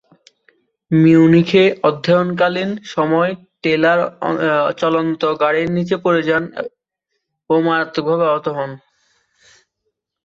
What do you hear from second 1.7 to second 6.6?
অধ্যয়নকালীন সময়েই টেলার চলন্ত গাড়ীর নিচে পড়ে যান